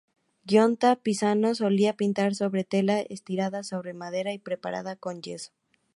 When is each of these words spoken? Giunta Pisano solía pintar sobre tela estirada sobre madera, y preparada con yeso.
Giunta 0.47 0.95
Pisano 0.95 1.53
solía 1.53 1.93
pintar 1.95 2.33
sobre 2.33 2.63
tela 2.63 3.01
estirada 3.01 3.61
sobre 3.61 3.93
madera, 3.93 4.33
y 4.33 4.39
preparada 4.39 4.95
con 4.95 5.21
yeso. 5.21 5.51